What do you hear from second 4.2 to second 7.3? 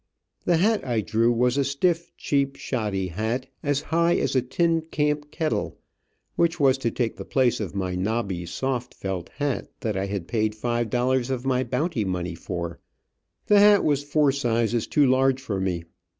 a tin camp kettle, which was to take the